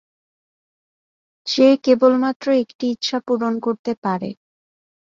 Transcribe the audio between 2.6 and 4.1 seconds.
একটি ইচ্ছা পূরণ করতে